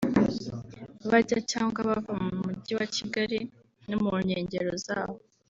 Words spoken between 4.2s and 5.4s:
nkengero zawo